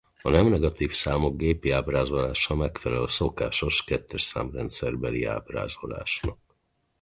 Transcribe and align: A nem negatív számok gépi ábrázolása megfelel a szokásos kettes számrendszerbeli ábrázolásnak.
A 0.21 0.29
nem 0.29 0.47
negatív 0.47 0.93
számok 0.93 1.37
gépi 1.37 1.71
ábrázolása 1.71 2.55
megfelel 2.55 3.01
a 3.03 3.09
szokásos 3.09 3.83
kettes 3.83 4.21
számrendszerbeli 4.21 5.25
ábrázolásnak. 5.25 6.39